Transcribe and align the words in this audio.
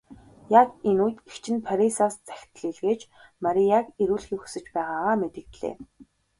Яг 0.61 0.69
энэ 0.89 1.01
үед 1.05 1.17
эгч 1.27 1.45
нь 1.53 1.65
Парисаас 1.67 2.15
захидал 2.27 2.65
илгээж 2.69 3.01
Марияг 3.43 3.85
ирүүлэхийг 4.01 4.41
хүсэж 4.41 4.65
байгаагаа 4.75 5.15
мэдэгдлээ. 5.21 5.75